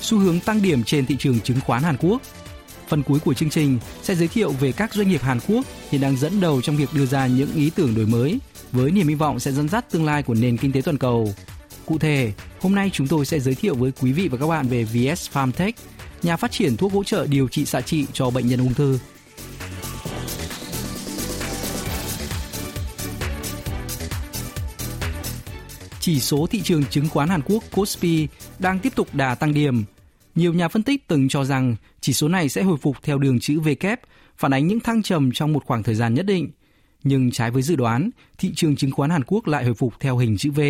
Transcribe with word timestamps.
xu 0.00 0.18
hướng 0.18 0.40
tăng 0.40 0.62
điểm 0.62 0.84
trên 0.84 1.06
thị 1.06 1.16
trường 1.18 1.40
chứng 1.40 1.60
khoán 1.60 1.82
Hàn 1.82 1.96
Quốc. 2.00 2.22
Phần 2.88 3.02
cuối 3.02 3.18
của 3.20 3.34
chương 3.34 3.50
trình 3.50 3.78
sẽ 4.02 4.14
giới 4.14 4.28
thiệu 4.28 4.52
về 4.52 4.72
các 4.72 4.94
doanh 4.94 5.08
nghiệp 5.08 5.22
Hàn 5.22 5.38
Quốc 5.48 5.64
hiện 5.90 6.00
đang 6.00 6.16
dẫn 6.16 6.40
đầu 6.40 6.62
trong 6.62 6.76
việc 6.76 6.88
đưa 6.94 7.06
ra 7.06 7.26
những 7.26 7.54
ý 7.54 7.70
tưởng 7.70 7.94
đổi 7.94 8.06
mới 8.06 8.38
với 8.72 8.90
niềm 8.90 9.08
hy 9.08 9.14
vọng 9.14 9.40
sẽ 9.40 9.52
dẫn 9.52 9.68
dắt 9.68 9.90
tương 9.90 10.04
lai 10.04 10.22
của 10.22 10.34
nền 10.34 10.56
kinh 10.56 10.72
tế 10.72 10.80
toàn 10.80 10.98
cầu. 10.98 11.34
Cụ 11.86 11.98
thể, 11.98 12.32
hôm 12.60 12.74
nay 12.74 12.90
chúng 12.92 13.06
tôi 13.06 13.26
sẽ 13.26 13.40
giới 13.40 13.54
thiệu 13.54 13.74
với 13.74 13.92
quý 14.00 14.12
vị 14.12 14.28
và 14.28 14.38
các 14.38 14.46
bạn 14.46 14.68
về 14.68 14.84
VS 14.84 15.30
Farmtech, 15.32 15.72
nhà 16.22 16.36
phát 16.36 16.52
triển 16.52 16.76
thuốc 16.76 16.92
hỗ 16.92 17.04
trợ 17.04 17.26
điều 17.26 17.48
trị 17.48 17.64
xạ 17.64 17.80
trị 17.80 18.06
cho 18.12 18.30
bệnh 18.30 18.46
nhân 18.46 18.60
ung 18.60 18.74
thư. 18.74 18.98
Chỉ 26.08 26.20
số 26.20 26.46
thị 26.46 26.60
trường 26.62 26.84
chứng 26.84 27.08
khoán 27.08 27.28
Hàn 27.28 27.40
Quốc 27.42 27.64
Kospi 27.74 28.28
đang 28.58 28.78
tiếp 28.78 28.92
tục 28.94 29.08
đà 29.12 29.34
tăng 29.34 29.54
điểm. 29.54 29.84
Nhiều 30.34 30.52
nhà 30.52 30.68
phân 30.68 30.82
tích 30.82 31.08
từng 31.08 31.28
cho 31.28 31.44
rằng 31.44 31.76
chỉ 32.00 32.12
số 32.12 32.28
này 32.28 32.48
sẽ 32.48 32.62
hồi 32.62 32.76
phục 32.76 32.96
theo 33.02 33.18
đường 33.18 33.40
chữ 33.40 33.60
V 33.60 33.68
kép, 33.80 34.00
phản 34.36 34.52
ánh 34.52 34.66
những 34.66 34.80
thăng 34.80 35.02
trầm 35.02 35.30
trong 35.32 35.52
một 35.52 35.64
khoảng 35.66 35.82
thời 35.82 35.94
gian 35.94 36.14
nhất 36.14 36.26
định. 36.26 36.50
Nhưng 37.04 37.30
trái 37.30 37.50
với 37.50 37.62
dự 37.62 37.76
đoán, 37.76 38.10
thị 38.38 38.52
trường 38.54 38.76
chứng 38.76 38.90
khoán 38.90 39.10
Hàn 39.10 39.24
Quốc 39.26 39.46
lại 39.46 39.64
hồi 39.64 39.74
phục 39.74 39.94
theo 40.00 40.18
hình 40.18 40.36
chữ 40.36 40.50
V. 40.50 40.60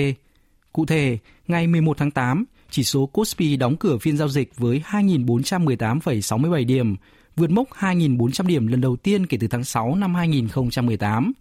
Cụ 0.73 0.87
thể, 0.87 1.19
ngày 1.49 1.67
11 1.67 1.99
tháng 1.99 2.11
8, 2.11 2.45
chỉ 2.71 2.85
số 2.85 3.07
Kospi 3.07 3.57
đóng 3.57 3.77
cửa 3.77 3.99
phiên 3.99 4.17
giao 4.17 4.29
dịch 4.29 4.57
với 4.57 4.83
2.418,67 4.91 6.67
điểm, 6.67 6.97
vượt 7.37 7.51
mốc 7.51 7.69
2.400 7.71 8.47
điểm 8.47 8.67
lần 8.67 8.81
đầu 8.81 8.97
tiên 8.97 9.27
kể 9.27 9.39
từ 9.41 9.49
tháng 9.49 9.65
6 9.65 9.95
năm 9.95 10.15
2018. 10.15 11.33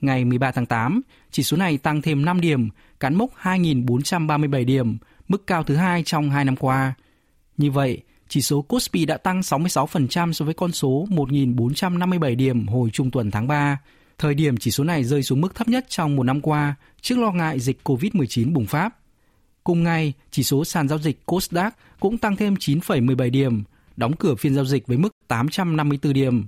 Ngày 0.00 0.24
13 0.24 0.50
tháng 0.50 0.66
8, 0.66 1.00
chỉ 1.30 1.42
số 1.42 1.56
này 1.56 1.78
tăng 1.78 2.02
thêm 2.02 2.24
5 2.24 2.40
điểm, 2.40 2.68
cán 3.00 3.14
mốc 3.14 3.30
2.437 3.42 4.64
điểm, 4.64 4.98
mức 5.28 5.46
cao 5.46 5.62
thứ 5.62 5.76
hai 5.76 6.02
trong 6.02 6.30
2 6.30 6.44
năm 6.44 6.56
qua. 6.56 6.94
Như 7.56 7.70
vậy, 7.70 8.02
chỉ 8.28 8.40
số 8.40 8.62
Kospi 8.62 9.04
đã 9.04 9.16
tăng 9.16 9.40
66% 9.40 10.32
so 10.32 10.44
với 10.44 10.54
con 10.54 10.72
số 10.72 11.06
1.457 11.10 12.36
điểm 12.36 12.66
hồi 12.66 12.90
trung 12.92 13.10
tuần 13.10 13.30
tháng 13.30 13.48
3, 13.48 13.78
thời 14.18 14.34
điểm 14.34 14.56
chỉ 14.56 14.70
số 14.70 14.84
này 14.84 15.04
rơi 15.04 15.22
xuống 15.22 15.40
mức 15.40 15.54
thấp 15.54 15.68
nhất 15.68 15.86
trong 15.88 16.16
một 16.16 16.22
năm 16.22 16.40
qua 16.40 16.74
trước 17.00 17.18
lo 17.18 17.32
ngại 17.32 17.60
dịch 17.60 17.78
COVID-19 17.84 18.52
bùng 18.52 18.66
phát. 18.66 18.94
Cùng 19.64 19.82
ngày, 19.82 20.12
chỉ 20.30 20.42
số 20.42 20.64
sàn 20.64 20.88
giao 20.88 20.98
dịch 20.98 21.20
Kosdaq 21.26 21.70
cũng 22.00 22.18
tăng 22.18 22.36
thêm 22.36 22.54
9,17 22.54 23.30
điểm, 23.30 23.62
đóng 23.96 24.16
cửa 24.16 24.34
phiên 24.34 24.54
giao 24.54 24.64
dịch 24.64 24.86
với 24.86 24.96
mức 24.96 25.08
854 25.28 26.12
điểm. 26.12 26.46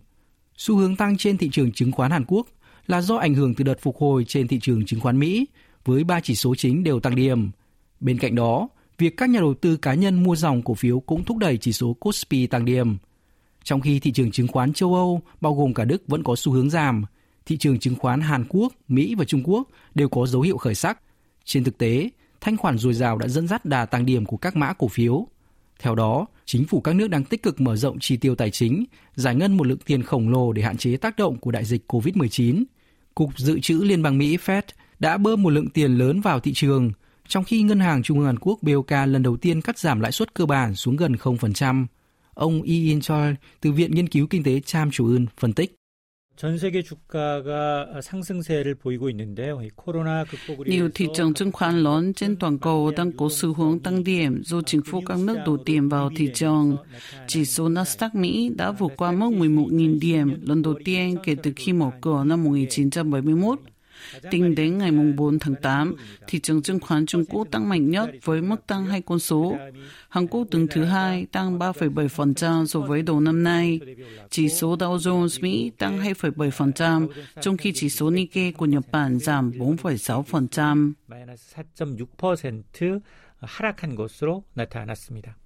Xu 0.56 0.76
hướng 0.76 0.96
tăng 0.96 1.16
trên 1.16 1.38
thị 1.38 1.48
trường 1.52 1.72
chứng 1.72 1.92
khoán 1.92 2.10
Hàn 2.10 2.24
Quốc 2.28 2.46
là 2.88 3.00
do 3.00 3.16
ảnh 3.16 3.34
hưởng 3.34 3.54
từ 3.54 3.64
đợt 3.64 3.80
phục 3.80 3.96
hồi 3.96 4.24
trên 4.24 4.48
thị 4.48 4.58
trường 4.62 4.86
chứng 4.86 5.00
khoán 5.00 5.18
Mỹ, 5.18 5.46
với 5.84 6.04
ba 6.04 6.20
chỉ 6.20 6.34
số 6.34 6.54
chính 6.54 6.84
đều 6.84 7.00
tăng 7.00 7.14
điểm. 7.14 7.50
Bên 8.00 8.18
cạnh 8.18 8.34
đó, 8.34 8.68
việc 8.98 9.16
các 9.16 9.30
nhà 9.30 9.40
đầu 9.40 9.54
tư 9.54 9.76
cá 9.76 9.94
nhân 9.94 10.22
mua 10.22 10.36
dòng 10.36 10.62
cổ 10.62 10.74
phiếu 10.74 11.00
cũng 11.00 11.24
thúc 11.24 11.36
đẩy 11.36 11.56
chỉ 11.56 11.72
số 11.72 11.96
Kospi 12.00 12.46
tăng 12.46 12.64
điểm. 12.64 12.96
Trong 13.64 13.80
khi 13.80 14.00
thị 14.00 14.12
trường 14.12 14.30
chứng 14.30 14.48
khoán 14.48 14.72
châu 14.72 14.94
Âu, 14.94 15.22
bao 15.40 15.54
gồm 15.54 15.74
cả 15.74 15.84
Đức 15.84 16.02
vẫn 16.06 16.22
có 16.22 16.36
xu 16.36 16.52
hướng 16.52 16.70
giảm, 16.70 17.04
thị 17.46 17.56
trường 17.56 17.78
chứng 17.78 17.94
khoán 17.94 18.20
Hàn 18.20 18.44
Quốc, 18.48 18.72
Mỹ 18.88 19.14
và 19.14 19.24
Trung 19.24 19.42
Quốc 19.44 19.68
đều 19.94 20.08
có 20.08 20.26
dấu 20.26 20.42
hiệu 20.42 20.56
khởi 20.56 20.74
sắc. 20.74 20.98
Trên 21.44 21.64
thực 21.64 21.78
tế, 21.78 22.10
thanh 22.40 22.56
khoản 22.56 22.78
dồi 22.78 22.94
dào 22.94 23.18
đã 23.18 23.28
dẫn 23.28 23.48
dắt 23.48 23.64
đà 23.64 23.86
tăng 23.86 24.06
điểm 24.06 24.24
của 24.24 24.36
các 24.36 24.56
mã 24.56 24.72
cổ 24.72 24.88
phiếu. 24.88 25.26
Theo 25.80 25.94
đó, 25.94 26.26
chính 26.44 26.64
phủ 26.64 26.80
các 26.80 26.94
nước 26.94 27.08
đang 27.08 27.24
tích 27.24 27.42
cực 27.42 27.60
mở 27.60 27.76
rộng 27.76 27.98
chi 27.98 28.16
tiêu 28.16 28.34
tài 28.34 28.50
chính, 28.50 28.84
giải 29.14 29.34
ngân 29.34 29.56
một 29.56 29.66
lượng 29.66 29.78
tiền 29.86 30.02
khổng 30.02 30.28
lồ 30.28 30.52
để 30.52 30.62
hạn 30.62 30.76
chế 30.76 30.96
tác 30.96 31.16
động 31.16 31.38
của 31.38 31.50
đại 31.50 31.64
dịch 31.64 31.92
COVID-19. 31.92 32.64
Cục 33.18 33.38
Dự 33.38 33.60
trữ 33.60 33.74
Liên 33.74 34.02
bang 34.02 34.18
Mỹ 34.18 34.36
Fed 34.36 34.62
đã 34.98 35.18
bơm 35.18 35.42
một 35.42 35.50
lượng 35.50 35.70
tiền 35.70 35.98
lớn 35.98 36.20
vào 36.20 36.40
thị 36.40 36.52
trường, 36.54 36.92
trong 37.28 37.44
khi 37.44 37.62
Ngân 37.62 37.80
hàng 37.80 38.02
Trung 38.02 38.18
ương 38.18 38.26
Hàn 38.26 38.38
Quốc 38.38 38.58
BOK 38.62 38.90
lần 38.90 39.22
đầu 39.22 39.36
tiên 39.36 39.60
cắt 39.60 39.78
giảm 39.78 40.00
lãi 40.00 40.12
suất 40.12 40.34
cơ 40.34 40.46
bản 40.46 40.74
xuống 40.74 40.96
gần 40.96 41.12
0%. 41.12 41.86
Ông 42.34 42.62
Lee 42.62 42.76
In 42.76 43.00
Chol 43.00 43.32
từ 43.60 43.72
Viện 43.72 43.94
Nghiên 43.94 44.08
cứu 44.08 44.26
Kinh 44.26 44.42
tế 44.42 44.60
Cham 44.60 44.90
Chủ 44.90 45.06
Ưn 45.06 45.26
phân 45.38 45.52
tích. 45.52 45.77
Nhiều 50.66 50.88
thị 50.94 51.06
trường 51.14 51.34
chứng 51.34 51.52
khoán 51.52 51.78
lớn 51.78 52.14
trên 52.14 52.36
toàn 52.36 52.58
cầu 52.58 52.92
đang 52.96 53.12
có 53.12 53.28
xu 53.30 53.54
hướng 53.54 53.78
tăng 53.78 54.04
điểm 54.04 54.42
do 54.44 54.62
chính 54.62 54.82
phủ 54.82 55.00
các 55.06 55.18
nước 55.18 55.36
đổ 55.46 55.56
tiền 55.56 55.88
vào 55.88 56.10
thị 56.16 56.30
trường. 56.34 56.76
Chỉ 57.26 57.44
số 57.44 57.68
Nasdaq 57.68 58.10
Mỹ 58.12 58.50
đã 58.56 58.70
vượt 58.70 58.92
qua 58.96 59.12
mốc 59.12 59.32
11.000 59.32 59.98
điểm 60.00 60.40
lần 60.42 60.62
đầu 60.62 60.74
tiên 60.84 61.16
kể 61.24 61.36
từ 61.42 61.52
khi 61.56 61.72
mở 61.72 61.90
cửa 62.00 62.24
năm 62.24 62.44
1971. 62.44 63.58
Tính 64.31 64.55
đến 64.55 64.77
ngày 64.77 64.91
4 64.91 65.39
tháng 65.39 65.55
8, 65.55 65.95
thị 66.27 66.39
trường 66.39 66.61
chứng 66.61 66.79
khoán 66.79 67.05
Trung 67.05 67.25
Quốc 67.25 67.47
tăng 67.51 67.69
mạnh 67.69 67.89
nhất 67.89 68.09
với 68.23 68.41
mức 68.41 68.67
tăng 68.67 68.85
hai 68.85 69.01
con 69.01 69.19
số. 69.19 69.57
Hàn 70.09 70.27
Quốc 70.27 70.47
đứng 70.51 70.67
thứ 70.67 70.83
hai, 70.83 71.25
tăng 71.25 71.59
3,7% 71.59 72.65
so 72.65 72.79
với 72.79 73.01
đầu 73.01 73.19
năm 73.19 73.43
nay. 73.43 73.79
Chỉ 74.29 74.49
số 74.49 74.75
Dow 74.75 74.97
Jones 74.97 75.41
Mỹ 75.41 75.71
tăng 75.77 75.99
2,7%, 75.99 77.07
trong 77.41 77.57
khi 77.57 77.71
chỉ 77.75 77.89
số 77.89 78.09
Nikkei 78.09 78.51
của 78.51 78.65
Nhật 78.65 78.83
Bản 78.91 79.19
giảm 79.19 79.51
4,6%. 79.51 80.93
하락한 83.45 83.95
것으로 83.95 84.43
나타났습니다. 84.53 85.37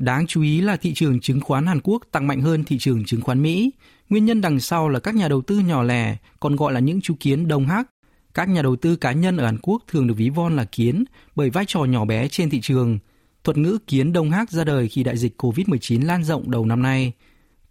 Đáng 0.00 0.26
chú 0.26 0.42
ý 0.42 0.60
là 0.60 0.76
thị 0.76 0.94
trường 0.94 1.20
chứng 1.20 1.40
khoán 1.40 1.66
Hàn 1.66 1.80
Quốc 1.80 2.02
tăng 2.12 2.26
mạnh 2.26 2.40
hơn 2.40 2.64
thị 2.64 2.78
trường 2.78 3.04
chứng 3.04 3.20
khoán 3.20 3.42
Mỹ. 3.42 3.70
Nguyên 4.08 4.24
nhân 4.24 4.40
đằng 4.40 4.60
sau 4.60 4.88
là 4.88 5.00
các 5.00 5.14
nhà 5.14 5.28
đầu 5.28 5.42
tư 5.42 5.58
nhỏ 5.58 5.82
lẻ, 5.82 6.16
còn 6.40 6.56
gọi 6.56 6.72
là 6.72 6.80
những 6.80 7.00
chú 7.00 7.14
kiến 7.20 7.48
đông 7.48 7.66
hắc. 7.66 7.90
Các 8.34 8.48
nhà 8.48 8.62
đầu 8.62 8.76
tư 8.76 8.96
cá 8.96 9.12
nhân 9.12 9.36
ở 9.36 9.44
Hàn 9.44 9.58
Quốc 9.62 9.82
thường 9.88 10.06
được 10.06 10.14
ví 10.16 10.30
von 10.30 10.56
là 10.56 10.64
kiến 10.64 11.04
bởi 11.36 11.50
vai 11.50 11.64
trò 11.64 11.84
nhỏ 11.84 12.04
bé 12.04 12.28
trên 12.28 12.50
thị 12.50 12.60
trường. 12.60 12.98
Thuật 13.44 13.56
ngữ 13.56 13.78
kiến 13.86 14.12
đông 14.12 14.30
hắc 14.30 14.50
ra 14.50 14.64
đời 14.64 14.88
khi 14.88 15.02
đại 15.02 15.16
dịch 15.16 15.42
COVID-19 15.42 16.06
lan 16.06 16.24
rộng 16.24 16.50
đầu 16.50 16.66
năm 16.66 16.82
nay. 16.82 17.12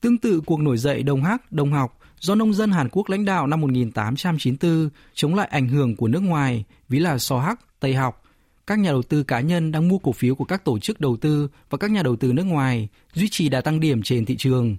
Tương 0.01 0.17
tự 0.17 0.41
cuộc 0.45 0.59
nổi 0.59 0.77
dậy 0.77 1.03
đông 1.03 1.23
hắc, 1.23 1.51
đông 1.51 1.71
học 1.71 1.99
do 2.19 2.35
nông 2.35 2.53
dân 2.53 2.71
Hàn 2.71 2.89
Quốc 2.91 3.09
lãnh 3.09 3.25
đạo 3.25 3.47
năm 3.47 3.61
1894 3.61 4.89
chống 5.13 5.35
lại 5.35 5.47
ảnh 5.51 5.67
hưởng 5.67 5.95
của 5.95 6.07
nước 6.07 6.21
ngoài, 6.21 6.63
ví 6.89 6.99
là 6.99 7.17
so 7.17 7.39
hắc, 7.39 7.59
Tây 7.79 7.93
học, 7.93 8.23
các 8.69 8.79
nhà 8.79 8.91
đầu 8.91 9.01
tư 9.01 9.23
cá 9.23 9.39
nhân 9.39 9.71
đang 9.71 9.87
mua 9.87 9.97
cổ 9.97 10.11
phiếu 10.11 10.35
của 10.35 10.45
các 10.45 10.65
tổ 10.65 10.79
chức 10.79 11.01
đầu 11.01 11.17
tư 11.17 11.49
và 11.69 11.77
các 11.77 11.91
nhà 11.91 12.03
đầu 12.03 12.15
tư 12.15 12.33
nước 12.33 12.43
ngoài, 12.43 12.87
duy 13.13 13.27
trì 13.31 13.49
đà 13.49 13.61
tăng 13.61 13.79
điểm 13.79 14.01
trên 14.03 14.25
thị 14.25 14.35
trường. 14.37 14.77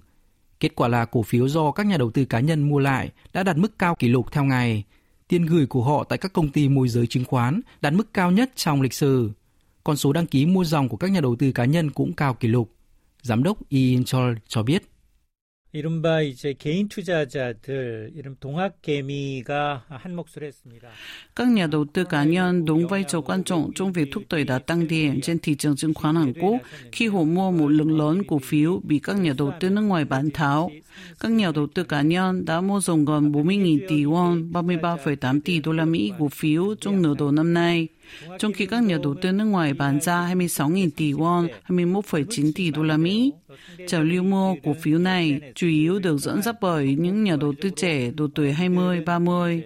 Kết 0.59 0.75
quả 0.75 0.87
là 0.87 1.05
cổ 1.05 1.23
phiếu 1.23 1.47
do 1.47 1.71
các 1.71 1.85
nhà 1.85 1.97
đầu 1.97 2.11
tư 2.11 2.25
cá 2.25 2.39
nhân 2.39 2.69
mua 2.69 2.79
lại 2.79 3.09
đã 3.33 3.43
đạt 3.43 3.57
mức 3.57 3.79
cao 3.79 3.95
kỷ 3.95 4.07
lục 4.07 4.31
theo 4.31 4.43
ngày. 4.43 4.83
Tiền 5.27 5.45
gửi 5.45 5.65
của 5.65 5.83
họ 5.83 6.03
tại 6.03 6.17
các 6.17 6.33
công 6.33 6.49
ty 6.49 6.69
môi 6.69 6.89
giới 6.89 7.07
chứng 7.07 7.25
khoán 7.25 7.61
đạt 7.81 7.93
mức 7.93 8.13
cao 8.13 8.31
nhất 8.31 8.51
trong 8.55 8.81
lịch 8.81 8.93
sử. 8.93 9.31
Con 9.83 9.97
số 9.97 10.13
đăng 10.13 10.27
ký 10.27 10.45
mua 10.45 10.63
dòng 10.63 10.89
của 10.89 10.97
các 10.97 11.11
nhà 11.11 11.21
đầu 11.21 11.35
tư 11.35 11.51
cá 11.51 11.65
nhân 11.65 11.91
cũng 11.91 12.13
cao 12.13 12.33
kỷ 12.33 12.47
lục. 12.47 12.71
Giám 13.21 13.43
đốc 13.43 13.69
Ian 13.69 14.03
Chol 14.03 14.33
cho 14.47 14.63
biết. 14.63 14.90
이른바 15.73 16.21
이제 16.21 16.53
개인 16.53 16.89
투자자들 16.89 18.11
이름 18.15 18.35
동학개미가 18.39 19.85
한 19.87 20.15
몫을 20.15 20.43
했습니다. 20.43 20.89
Các 21.35 21.47
nhà 21.47 21.67
đầu 21.67 21.85
tư 21.93 22.03
cá 22.03 22.23
nhân 22.23 22.65
đóng 22.65 22.87
vai 22.87 23.03
trò 23.07 23.21
quan 23.21 23.43
trọng 23.43 23.71
trong 23.75 23.93
việc 23.93 24.09
thúc 24.11 24.23
đẩy 24.29 24.43
đà 24.43 24.59
tăng 24.59 24.87
điểm 24.87 25.21
trên 25.21 25.39
thị 25.39 25.55
trường 25.55 25.75
chứng 25.75 25.93
khoán 25.93 26.15
Hàn 26.15 26.33
Quốc 26.33 26.55
khi 26.91 27.07
họ 27.07 27.23
mua 27.23 27.51
một 27.51 27.67
lượng 27.67 27.97
lớn 27.97 28.23
cổ 28.27 28.39
phiếu 28.39 28.81
bị 28.83 28.99
các 28.99 29.19
nhà 29.19 29.33
đầu 29.37 29.53
tư 29.59 29.69
nước 29.69 29.81
ngoài 29.81 30.05
bán 30.05 30.29
tháo. 30.31 30.71
Các 31.19 31.31
nhà 31.31 31.51
đầu 31.55 31.67
tư 31.67 31.83
cá 31.83 32.01
nhân 32.01 32.45
đã 32.45 32.61
mua 32.61 32.79
dòng 32.79 33.05
gần 33.05 33.31
40.000 33.31 33.79
tỷ 33.89 34.03
won, 34.03 34.51
33,8 34.51 35.41
tỷ 35.41 35.59
đô 35.59 35.71
la 35.71 35.85
Mỹ 35.85 36.11
cổ 36.19 36.29
phiếu 36.29 36.75
trong 36.81 37.01
nửa 37.01 37.13
đầu 37.19 37.31
năm 37.31 37.53
nay 37.53 37.87
trong 38.39 38.53
khi 38.53 38.65
các 38.65 38.83
nhà 38.83 38.97
đầu 39.03 39.15
tư 39.21 39.31
nước 39.31 39.45
ngoài 39.45 39.73
bán 39.73 40.01
ra 40.01 40.33
26.000 40.33 40.89
tỷ 40.95 41.13
won, 41.13 41.47
21,9 41.67 42.51
tỷ 42.55 42.71
đô 42.71 42.83
la 42.83 42.97
Mỹ. 42.97 43.31
Trào 43.87 44.03
lưu 44.03 44.23
mua 44.23 44.55
cổ 44.63 44.75
phiếu 44.81 44.99
này 44.99 45.41
chủ 45.55 45.67
yếu 45.67 45.99
được 45.99 46.17
dẫn 46.17 46.41
dắt 46.41 46.55
bởi 46.61 46.95
những 46.95 47.23
nhà 47.23 47.35
đầu 47.35 47.53
tư 47.61 47.69
trẻ 47.75 48.11
độ 48.11 48.27
tuổi 48.35 48.51
20, 48.51 49.01
30. 49.05 49.63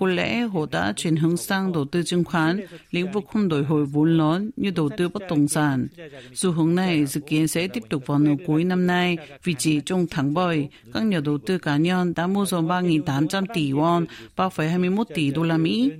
Có 0.00 0.06
lẽ 0.06 0.40
họ 0.40 0.60
đã 0.70 0.92
chuyển 0.96 1.16
hướng 1.16 1.36
sang 1.36 1.72
đầu 1.72 1.84
tư 1.84 2.02
chứng 2.02 2.24
khoán, 2.24 2.60
lĩnh 2.90 3.12
vực 3.12 3.24
không 3.32 3.48
đổi 3.48 3.64
hồi 3.64 3.84
vốn 3.84 4.16
lớn 4.18 4.50
như 4.56 4.70
đầu 4.70 4.88
tư 4.96 5.08
bất 5.08 5.22
động 5.30 5.48
sản. 5.48 5.86
Xu 6.34 6.52
hướng 6.52 6.74
này 6.74 7.06
dự 7.06 7.20
kiến 7.20 7.48
sẽ 7.48 7.68
tiếp 7.68 7.82
tục 7.88 8.06
vào 8.06 8.18
nửa 8.18 8.34
cuối 8.46 8.64
năm 8.64 8.86
nay 8.86 9.18
vì 9.44 9.54
chỉ 9.58 9.80
trong 9.80 10.06
tháng 10.10 10.34
7, 10.34 10.68
các 10.94 11.00
nhà 11.00 11.20
đầu 11.24 11.38
tư 11.38 11.58
cá 11.58 11.76
nhân 11.76 12.14
đã 12.14 12.26
mua 12.26 12.46
dòng 12.46 12.68
3.800 12.68 13.46
tỷ 13.54 13.72
won, 13.72 14.06
3,21 14.36 15.04
tỷ 15.14 15.30
đô 15.30 15.42
la 15.42 15.56
Mỹ. 15.56 15.92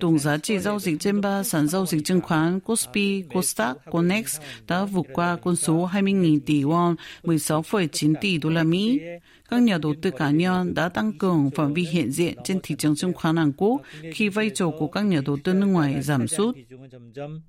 Tổng 0.00 0.18
giá 0.18 0.38
trị 0.38 0.58
giao 0.58 0.78
dịch 0.78 1.00
trên 1.00 1.20
ba 1.20 1.42
sàn 1.42 1.68
giao 1.68 1.86
dịch 1.86 2.04
chứng 2.04 2.20
khoán 2.20 2.60
Kospi, 2.60 3.22
Kosdaq, 3.22 3.74
Conex 3.90 4.40
đã 4.66 4.84
vượt 4.84 5.06
qua 5.12 5.36
con 5.36 5.56
số 5.56 5.88
20.000 5.92 6.40
tỷ 6.46 6.62
won, 6.62 6.94
16,9 7.22 8.14
tỷ 8.20 8.38
đô 8.38 8.50
la 8.50 8.62
Mỹ. 8.62 9.00
Các 9.48 9.62
nhà 9.62 9.78
đầu 9.78 9.94
tư 10.02 10.10
cá 10.10 10.30
nhân 10.30 10.74
đã 10.74 10.88
tăng 10.88 11.12
cường 11.12 11.50
phạm 11.50 11.74
vi 11.74 11.82
hiện 11.82 12.10
diện 12.10 12.34
trên 12.44 12.60
thị 12.62 12.74
trường 12.78 12.96
chứng 12.96 13.12
khoán 13.12 13.36
Hàn 13.36 13.52
Quốc 13.56 13.82
khi 14.12 14.28
vai 14.28 14.50
trò 14.54 14.70
của 14.78 14.88
các 14.88 15.02
nhà 15.02 15.20
đầu 15.26 15.38
tư 15.44 15.54
nước 15.54 15.66
ngoài 15.66 16.02
giảm 16.02 16.28
sút. 16.28 16.56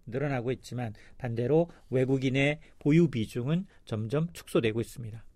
늘어나고 0.07 0.51
있지만 0.53 0.93
반대로 1.17 1.69
외국인의 1.89 2.59
보유 2.79 3.09
비중은 3.09 3.65
점점 3.85 4.27
축소되고 4.33 4.81
있습니다. 4.81 5.26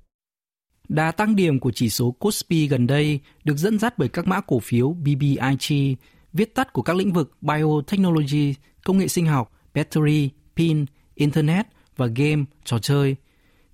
Đà 0.89 1.11
tăng 1.11 1.35
điểm 1.35 1.59
của 1.59 1.71
chỉ 1.71 1.89
số 1.89 2.11
Kospi 2.11 2.67
gần 2.67 2.87
đây 2.87 3.19
được 3.43 3.57
dẫn 3.57 3.79
dắt 3.79 3.97
bởi 3.97 4.09
các 4.09 4.27
mã 4.27 4.41
cổ 4.41 4.59
phiếu 4.59 4.89
BBIG, 4.93 5.95
viết 6.33 6.55
tắt 6.55 6.73
của 6.73 6.81
các 6.81 6.95
lĩnh 6.95 7.13
vực 7.13 7.31
biotechnology, 7.41 8.55
công 8.83 8.97
nghệ 8.97 9.07
sinh 9.07 9.25
học, 9.25 9.51
battery, 9.73 10.29
pin, 10.55 10.85
internet 11.15 11.65
và 11.97 12.05
game, 12.05 12.43
trò 12.65 12.79
chơi. 12.79 13.15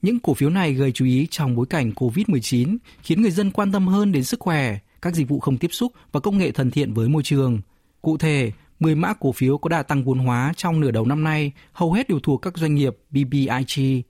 Những 0.01 0.19
cổ 0.19 0.33
phiếu 0.33 0.49
này 0.49 0.73
gây 0.73 0.91
chú 0.91 1.05
ý 1.05 1.27
trong 1.31 1.55
bối 1.55 1.65
cảnh 1.69 1.91
COVID-19, 1.91 2.77
khiến 3.01 3.21
người 3.21 3.31
dân 3.31 3.51
quan 3.51 3.71
tâm 3.71 3.87
hơn 3.87 4.11
đến 4.11 4.23
sức 4.23 4.39
khỏe, 4.39 4.77
các 5.01 5.15
dịch 5.15 5.29
vụ 5.29 5.39
không 5.39 5.57
tiếp 5.57 5.69
xúc 5.71 5.91
và 6.11 6.19
công 6.19 6.37
nghệ 6.37 6.51
thân 6.51 6.71
thiện 6.71 6.93
với 6.93 7.09
môi 7.09 7.23
trường. 7.23 7.59
Cụ 8.01 8.17
thể, 8.17 8.51
10 8.79 8.95
mã 8.95 9.13
cổ 9.13 9.31
phiếu 9.31 9.57
có 9.57 9.69
đà 9.69 9.83
tăng 9.83 10.03
vốn 10.03 10.19
hóa 10.19 10.53
trong 10.55 10.79
nửa 10.79 10.91
đầu 10.91 11.05
năm 11.05 11.23
nay 11.23 11.51
hầu 11.73 11.93
hết 11.93 12.09
đều 12.09 12.19
thuộc 12.19 12.41
các 12.41 12.57
doanh 12.57 12.75
nghiệp 12.75 12.97
BBIG. 13.09 14.01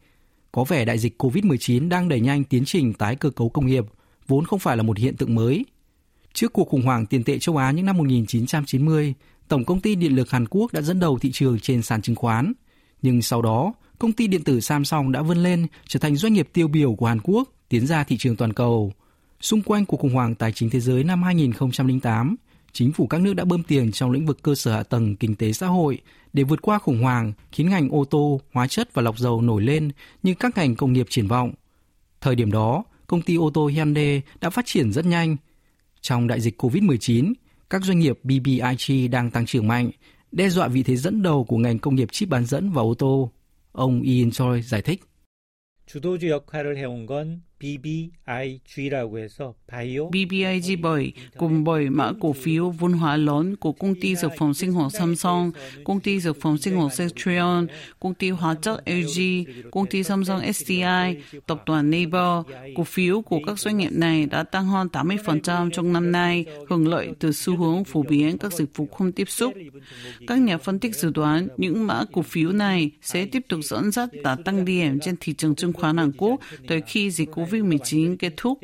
Có 0.52 0.64
vẻ 0.64 0.86
đại 0.86 0.98
dịch 0.98 1.24
COVID-19 1.24 1.90
đang 1.90 2.10
đẩy 2.10 2.20
nhanh 2.20 2.44
tiến 2.44 2.66
trình 2.66 2.94
tái 2.94 3.16
cơ 3.16 3.30
cấu 3.30 3.50
công 3.50 3.68
nghiệp, 3.68 3.86
vốn 4.28 4.46
không 4.46 4.60
phải 4.60 4.78
là 4.78 4.84
một 4.84 4.98
hiện 4.98 5.16
tượng 5.16 5.36
mới. 5.36 5.66
Trước 6.34 6.54
cuộc 6.54 6.70
khủng 6.70 6.82
hoảng 6.82 7.06
tiền 7.06 7.24
tệ 7.24 7.40
châu 7.40 7.58
Á 7.58 7.72
những 7.72 7.86
năm 7.86 7.98
1990, 7.98 9.14
Tổng 9.48 9.66
công 9.66 9.82
ty 9.82 9.96
Điện 9.96 10.16
lực 10.16 10.32
Hàn 10.32 10.46
Quốc 10.50 10.74
đã 10.74 10.82
dẫn 10.82 11.00
đầu 11.00 11.20
thị 11.20 11.32
trường 11.32 11.60
trên 11.60 11.82
sàn 11.82 12.02
chứng 12.02 12.16
khoán. 12.16 12.54
Nhưng 13.02 13.22
sau 13.22 13.42
đó, 13.42 13.74
công 14.00 14.12
ty 14.12 14.28
điện 14.28 14.44
tử 14.44 14.60
Samsung 14.60 15.12
đã 15.12 15.22
vươn 15.22 15.38
lên 15.38 15.68
trở 15.88 16.00
thành 16.00 16.16
doanh 16.16 16.34
nghiệp 16.34 16.50
tiêu 16.54 16.68
biểu 16.68 16.96
của 16.96 17.06
Hàn 17.06 17.20
Quốc 17.24 17.50
tiến 17.70 17.88
ra 17.88 18.04
thị 18.04 18.18
trường 18.18 18.36
toàn 18.36 18.54
cầu. 18.54 18.94
Xung 19.42 19.62
quanh 19.62 19.86
cuộc 19.86 20.00
khủng 20.00 20.14
hoảng 20.14 20.36
tài 20.36 20.52
chính 20.52 20.70
thế 20.70 20.80
giới 20.80 21.04
năm 21.04 21.24
2008, 21.24 22.36
chính 22.73 22.93
phủ 22.93 23.07
các 23.07 23.21
nước 23.21 23.35
đã 23.35 23.45
bơm 23.45 23.63
tiền 23.63 23.93
trong 23.93 24.11
lĩnh 24.11 24.27
vực 24.27 24.43
cơ 24.43 24.55
sở 24.55 24.73
hạ 24.73 24.83
tầng 24.83 25.17
kinh 25.17 25.35
tế 25.35 25.53
xã 25.53 25.67
hội 25.67 25.99
để 26.33 26.43
vượt 26.43 26.63
qua 26.63 26.79
khủng 26.79 27.03
hoảng 27.03 27.33
khiến 27.53 27.71
ngành 27.71 27.89
ô 27.89 28.05
tô, 28.05 28.41
hóa 28.53 28.69
chất 28.69 28.95
và 28.95 29.03
lọc 29.03 29.19
dầu 29.19 29.43
nổi 29.43 29.63
lên 29.63 29.91
như 30.23 30.35
các 30.35 30.57
ngành 30.57 30.75
công 30.75 30.93
nghiệp 30.93 31.07
triển 31.11 31.29
vọng. 31.29 31.53
Thời 32.21 32.35
điểm 32.35 32.53
đó, 32.53 32.85
công 33.07 33.23
ty 33.23 33.37
ô 33.37 33.51
tô 33.55 33.67
Hyundai 33.67 34.23
đã 34.41 34.51
phát 34.51 34.67
triển 34.67 34.93
rất 34.93 35.07
nhanh. 35.07 35.37
Trong 36.01 36.27
đại 36.27 36.41
dịch 36.41 36.63
COVID-19, 36.63 37.33
các 37.71 37.85
doanh 37.85 37.99
nghiệp 37.99 38.19
BBIG 38.23 39.11
đang 39.11 39.31
tăng 39.31 39.47
trưởng 39.47 39.69
mạnh, 39.69 39.91
đe 40.33 40.49
dọa 40.49 40.69
vị 40.69 40.83
thế 40.83 40.97
dẫn 40.97 41.23
đầu 41.23 41.45
của 41.45 41.57
ngành 41.57 41.79
công 41.79 41.95
nghiệp 41.95 42.09
chip 42.13 42.29
bán 42.29 42.45
dẫn 42.45 42.71
và 42.71 42.83
ô 42.83 42.95
tô. 42.95 43.31
Ông 43.73 44.03
Ian 44.03 44.31
Choi 44.31 44.63
giải 44.63 44.83
thích. 44.83 45.01
주도주 45.87 46.31
역할을 46.31 46.79
해온 46.79 47.07
건 47.07 47.43
BBIG라고 47.63 49.19
해서 49.19 49.55
바이오 49.69 50.11
BBIG 50.11 50.81
bởi 50.83 51.13
cùng 51.37 51.65
bởi 51.65 51.91
mã 51.91 52.13
cổ 52.21 52.33
phiếu 52.33 52.71
vốn 52.71 52.93
hóa 52.93 53.17
lớn 53.17 53.57
của 53.57 53.73
công 53.73 53.95
ty 54.01 54.17
dược 54.17 54.33
phẩm 54.39 54.55
sinh 54.55 54.73
học 54.73 54.93
Samsung, 54.93 55.51
công 55.85 56.01
ty 56.01 56.21
dược 56.21 56.41
phẩm 56.41 56.59
sinh 56.59 56.77
học 56.77 56.91
Celltrion, 56.99 57.67
công 58.01 58.15
ty 58.15 58.31
hóa 58.31 58.55
chất 58.55 58.83
LG, 58.87 59.21
công 59.71 59.87
ty 59.87 60.03
Samsung 60.03 60.53
SDI, 60.53 61.17
tập 61.47 61.63
đoàn 61.67 61.91
Naver. 61.91 62.57
Cổ 62.77 62.85
phiếu 62.85 63.23
của 63.23 63.41
các 63.47 63.59
doanh 63.59 63.79
nghiệp 63.79 63.93
này 63.93 64.27
đã 64.27 64.43
tăng 64.43 64.67
hơn 64.67 64.89
80% 64.93 65.71
trong 65.71 65.93
năm 65.93 66.13
nay, 66.13 66.45
hưởng 66.69 66.89
lợi 66.89 67.09
từ 67.19 67.33
xu 67.33 67.57
hướng 67.57 67.85
phổ 67.85 68.03
biến 68.03 68.39
các 68.39 68.53
dịch 68.53 68.77
vụ 68.77 68.87
không 68.87 69.13
tiếp 69.13 69.29
xúc. 69.29 69.55
Các 70.27 70.39
nhà 70.39 70.59
phân 70.59 70.79
tích 70.79 70.97
dự 70.97 71.11
đoán 71.11 71.49
những 71.57 71.87
mã 71.87 72.05
cổ 72.13 72.23
phiếu 72.23 72.53
này 72.53 72.91
sẽ 73.03 73.27
tiếp 73.27 73.43
tục 73.49 73.61
dẫn 73.63 73.93
dắt 73.93 74.09
đà 74.25 74.37
tăng 74.45 74.65
điểm 74.65 74.99
trên 75.01 75.17
thị 75.21 75.35
trường 75.35 75.55
chứng 75.55 75.73
khoán 75.73 75.97
Hàn 75.97 76.13
Quốc 76.17 76.41
tới 76.69 76.81
khi 76.87 77.11
dịch 77.11 77.29
COVID 77.33 77.46
COVID-19 77.48 78.16
kết 78.20 78.34
thúc. 78.38 78.60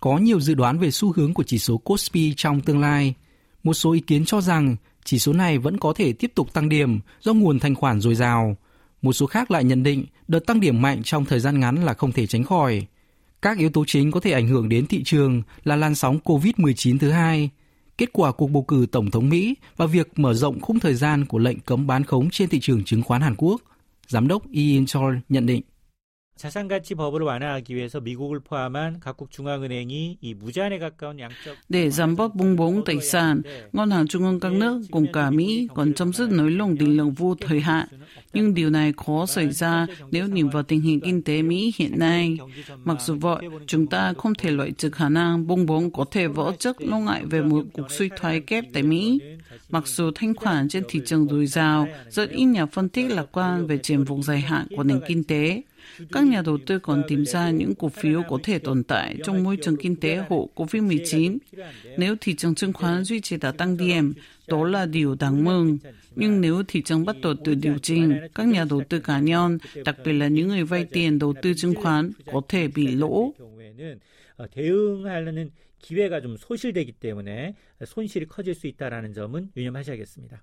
Có 0.00 0.18
nhiều 0.18 0.40
dự 0.40 0.54
đoán 0.54 0.78
về 0.78 0.90
xu 0.90 1.12
hướng 1.12 1.34
của 1.34 1.42
chỉ 1.42 1.58
số 1.58 1.78
Kospi 1.78 2.34
trong 2.36 2.60
tương 2.60 2.80
lai. 2.80 3.14
Một 3.62 3.74
số 3.74 3.92
ý 3.92 4.00
kiến 4.00 4.24
cho 4.24 4.40
rằng 4.40 4.76
chỉ 5.04 5.18
số 5.18 5.32
này 5.32 5.58
vẫn 5.58 5.78
có 5.78 5.92
thể 5.92 6.12
tiếp 6.12 6.32
tục 6.34 6.52
tăng 6.52 6.68
điểm 6.68 7.00
do 7.20 7.32
nguồn 7.32 7.58
thanh 7.58 7.74
khoản 7.74 8.00
dồi 8.00 8.14
dào. 8.14 8.56
Một 9.02 9.12
số 9.12 9.26
khác 9.26 9.50
lại 9.50 9.64
nhận 9.64 9.82
định 9.82 10.04
đợt 10.28 10.40
tăng 10.46 10.60
điểm 10.60 10.82
mạnh 10.82 11.02
trong 11.02 11.24
thời 11.24 11.40
gian 11.40 11.60
ngắn 11.60 11.84
là 11.84 11.94
không 11.94 12.12
thể 12.12 12.26
tránh 12.26 12.44
khỏi. 12.44 12.86
Các 13.42 13.58
yếu 13.58 13.70
tố 13.70 13.84
chính 13.86 14.10
có 14.10 14.20
thể 14.20 14.32
ảnh 14.32 14.48
hưởng 14.48 14.68
đến 14.68 14.86
thị 14.86 15.02
trường 15.04 15.42
là 15.64 15.76
làn 15.76 15.94
sóng 15.94 16.18
COVID-19 16.24 16.98
thứ 16.98 17.10
hai– 17.10 17.50
kết 17.98 18.12
quả 18.12 18.32
cuộc 18.32 18.50
bầu 18.50 18.62
cử 18.62 18.86
tổng 18.92 19.10
thống 19.10 19.28
Mỹ 19.28 19.54
và 19.76 19.86
việc 19.86 20.18
mở 20.18 20.34
rộng 20.34 20.60
khung 20.60 20.80
thời 20.80 20.94
gian 20.94 21.26
của 21.26 21.38
lệnh 21.38 21.60
cấm 21.60 21.86
bán 21.86 22.04
khống 22.04 22.30
trên 22.30 22.48
thị 22.48 22.58
trường 22.62 22.84
chứng 22.84 23.02
khoán 23.02 23.22
Hàn 23.22 23.34
Quốc, 23.36 23.62
giám 24.08 24.28
đốc 24.28 24.50
Ian 24.50 24.86
Chol 24.86 25.16
nhận 25.28 25.46
định. 25.46 25.62
자산가치 26.39 26.95
법을 26.95 27.21
완화하기 27.21 27.75
위해서 27.75 27.99
미국을 27.99 28.39
포함한 28.39 29.01
각국 29.01 29.29
중앙은행이 29.29 30.19
이 30.21 30.33
무제한에 30.33 30.79
가까운 30.79 31.19
양적 31.19 31.57
Để 31.67 31.89
giảm 31.89 32.15
bớt 32.15 32.33
bong 32.33 32.55
bóng 32.55 32.85
tài 32.85 33.01
sản, 33.01 33.41
ngân 33.73 33.91
hàng 33.91 34.07
trung 34.07 34.23
ương 34.23 34.39
các 34.39 34.51
nước 34.51 34.81
cùng 34.91 35.11
cả 35.11 35.29
Mỹ 35.29 35.67
còn 35.75 35.93
chấm 35.93 36.13
dứt 36.13 36.31
nới 36.31 36.51
lỏng 36.51 36.75
định 36.75 36.97
lượng 36.97 37.11
vô 37.11 37.35
thời 37.41 37.59
hạn. 37.59 37.87
Nhưng 38.33 38.53
điều 38.53 38.69
này 38.69 38.93
khó 38.97 39.25
xảy 39.25 39.51
ra 39.51 39.87
nếu 40.11 40.27
nhìn 40.27 40.49
vào 40.49 40.63
tình 40.63 40.81
hình 40.81 40.99
kinh 40.99 41.21
tế 41.21 41.41
Mỹ 41.41 41.73
hiện 41.75 41.99
nay. 41.99 42.37
Mặc 42.83 42.97
dù 43.01 43.15
vậy, 43.15 43.37
chúng 43.67 43.87
ta 43.87 44.13
không 44.17 44.35
thể 44.35 44.51
loại 44.51 44.71
trừ 44.71 44.89
khả 44.89 45.09
năng 45.09 45.47
bong 45.47 45.65
bóng 45.65 45.91
có 45.91 46.05
thể 46.11 46.27
vỡ 46.27 46.51
chức 46.59 46.81
lo 46.81 46.99
ngại 46.99 47.25
về 47.25 47.41
một 47.41 47.65
cuộc 47.73 47.91
suy 47.91 48.09
thoái 48.17 48.41
kép 48.41 48.65
tại 48.73 48.83
Mỹ. 48.83 49.19
Mặc 49.69 49.87
dù 49.87 50.11
thanh 50.15 50.35
khoản 50.35 50.69
trên 50.69 50.83
thị 50.89 51.01
trường 51.05 51.27
dồi 51.27 51.45
dào, 51.45 51.87
rất 52.09 52.29
ít 52.29 52.45
nhà 52.45 52.65
phân 52.65 52.89
tích 52.89 53.11
lạc 53.11 53.25
quan 53.31 53.67
về 53.67 53.77
triển 53.77 54.03
vọng 54.03 54.23
dài 54.23 54.41
hạn 54.41 54.67
của 54.75 54.83
nền 54.83 54.99
kinh 55.07 55.23
tế. 55.23 55.61
Các 56.11 56.25
nhà 56.27 56.41
đầu 56.41 56.57
tư 56.65 56.79
còn 56.79 57.03
tìm 57.07 57.25
ra 57.25 57.49
những 57.49 57.75
cổ 57.75 57.89
phiếu 57.89 58.23
có 58.29 58.39
thể 58.43 58.59
tồn 58.59 58.83
tại 58.83 59.15
trong 59.23 59.43
môi 59.43 59.57
trường 59.61 59.77
kinh 59.77 59.95
tế 59.95 60.15
hậu 60.29 60.49
COVID-19. 60.55 61.37
Nếu 61.97 62.15
thị 62.21 62.35
trường 62.35 62.55
chứng 62.55 62.73
khoán 62.73 63.03
duy 63.03 63.21
trì 63.21 63.37
đà 63.37 63.51
tăng 63.51 63.77
điểm, 63.77 64.13
đó 64.47 64.63
là 64.67 64.85
điều 64.85 65.15
đáng 65.15 65.43
mừng. 65.43 65.77
Nhưng 66.15 66.41
nếu 66.41 66.63
thị 66.67 66.81
trường 66.81 67.05
bắt 67.05 67.15
đầu 67.21 67.33
tự 67.45 67.55
điều 67.55 67.77
chỉnh, 67.77 68.17
các 68.35 68.47
nhà 68.47 68.65
đầu 68.69 68.81
tư 68.89 68.99
cá 68.99 69.19
nhân, 69.19 69.57
đặc 69.85 69.95
biệt 70.05 70.13
là 70.13 70.27
những 70.27 70.47
người 70.47 70.63
vay 70.63 70.85
tiền 70.85 71.19
đầu 71.19 71.33
tư 71.41 71.53
chứng 71.53 71.75
khoán, 71.75 72.11
có 72.31 72.41
thể 72.49 72.67
bị 72.67 72.87
lỗ. 72.87 73.33
대응하려는 74.47 75.51
기회가 75.79 76.21
좀 76.21 76.37
소실되기 76.37 76.93
때문에 76.93 77.55
손실이 77.85 78.25
커질 78.25 78.55
수 78.55 78.67
있다라는 78.67 79.13
점은 79.13 79.51
유념하셔야겠습니다. 79.57 80.41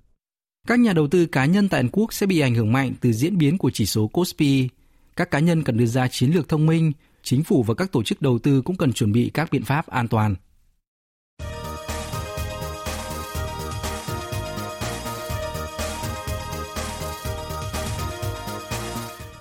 Các 0.66 0.80
nhà 0.80 0.92
đầu 0.92 1.08
tư 1.08 1.26
cá 1.26 1.44
nhân 1.44 1.68
tại 1.68 1.82
Hàn 1.82 1.90
Quốc 1.92 2.12
sẽ 2.12 2.26
bị 2.26 2.40
ảnh 2.40 2.54
hưởng 2.54 2.72
mạnh 2.72 2.94
từ 3.00 3.12
diễn 3.12 3.38
biến 3.38 3.58
của 3.58 3.70
chỉ 3.70 3.86
số 3.86 4.08
Kospi 4.08 4.68
các 5.15 5.31
cá 5.31 5.39
nhân 5.39 5.63
cần 5.63 5.77
đưa 5.77 5.85
ra 5.85 6.07
chiến 6.07 6.31
lược 6.31 6.49
thông 6.49 6.65
minh, 6.65 6.91
chính 7.23 7.43
phủ 7.43 7.63
và 7.63 7.73
các 7.73 7.91
tổ 7.91 8.03
chức 8.03 8.21
đầu 8.21 8.39
tư 8.39 8.61
cũng 8.61 8.75
cần 8.75 8.93
chuẩn 8.93 9.11
bị 9.11 9.31
các 9.33 9.51
biện 9.51 9.63
pháp 9.63 9.87
an 9.87 10.07
toàn. 10.07 10.35